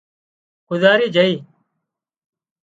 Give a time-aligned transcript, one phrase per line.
[0.67, 1.33] گذاري جھئي